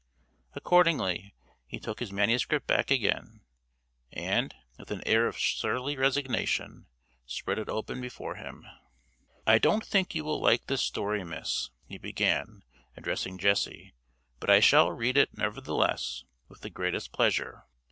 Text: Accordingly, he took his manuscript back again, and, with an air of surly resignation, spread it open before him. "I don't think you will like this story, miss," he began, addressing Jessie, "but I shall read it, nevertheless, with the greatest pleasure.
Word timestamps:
Accordingly, 0.55 1.35
he 1.67 1.79
took 1.79 1.99
his 1.99 2.11
manuscript 2.11 2.65
back 2.65 2.89
again, 2.89 3.41
and, 4.11 4.51
with 4.79 4.89
an 4.89 5.03
air 5.05 5.27
of 5.27 5.37
surly 5.37 5.95
resignation, 5.95 6.87
spread 7.27 7.59
it 7.59 7.69
open 7.69 8.01
before 8.01 8.33
him. 8.33 8.65
"I 9.45 9.59
don't 9.59 9.85
think 9.85 10.15
you 10.15 10.23
will 10.23 10.41
like 10.41 10.65
this 10.65 10.81
story, 10.81 11.23
miss," 11.23 11.69
he 11.85 11.99
began, 11.99 12.63
addressing 12.97 13.37
Jessie, 13.37 13.93
"but 14.39 14.49
I 14.49 14.59
shall 14.59 14.91
read 14.91 15.17
it, 15.17 15.37
nevertheless, 15.37 16.23
with 16.47 16.61
the 16.61 16.71
greatest 16.71 17.11
pleasure. 17.11 17.67